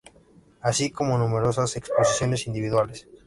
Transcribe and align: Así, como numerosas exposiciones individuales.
Así, 0.61 0.89
como 0.89 1.15
numerosas 1.19 1.75
exposiciones 1.75 2.47
individuales. 2.47 3.07